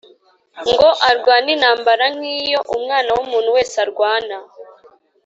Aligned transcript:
ngo 0.71 0.87
arwane 1.09 1.49
intambara 1.55 2.05
nk’iyo 2.15 2.59
umwana 2.75 3.09
w’umuntu 3.15 3.49
wese 3.55 3.75
arwana 3.85 4.37